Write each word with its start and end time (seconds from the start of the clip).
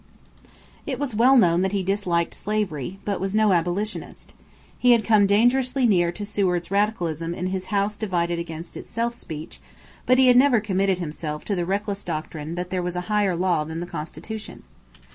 It 0.87 0.97
was 0.97 1.13
well 1.13 1.37
known 1.37 1.61
that 1.61 1.73
he 1.73 1.83
disliked 1.83 2.33
slavery, 2.33 2.97
but 3.05 3.19
was 3.19 3.35
no 3.35 3.53
abolitionist. 3.53 4.33
He 4.79 4.93
had 4.93 5.05
come 5.05 5.27
dangerously 5.27 5.85
near 5.85 6.11
to 6.13 6.25
Seward's 6.25 6.71
radicalism 6.71 7.35
in 7.35 7.45
his 7.45 7.65
"house 7.65 7.99
divided 7.99 8.39
against 8.39 8.75
itself" 8.75 9.13
speech 9.13 9.61
but 10.07 10.17
he 10.17 10.25
had 10.25 10.37
never 10.37 10.59
committed 10.59 10.97
himself 10.97 11.45
to 11.45 11.55
the 11.55 11.67
reckless 11.67 12.03
doctrine 12.03 12.55
that 12.55 12.71
there 12.71 12.81
was 12.81 12.95
a 12.95 13.01
"higher 13.13 13.35
law" 13.35 13.63
than 13.63 13.79
the 13.79 13.85
Constitution. 13.85 14.63